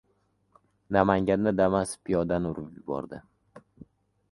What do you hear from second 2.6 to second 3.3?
yubordi